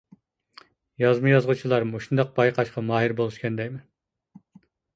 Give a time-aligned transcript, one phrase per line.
[1.03, 3.87] يازما يازغۇچىلار مۇشۇنداق بايقاشقا ماھىر بولسىكەن دەيمەن.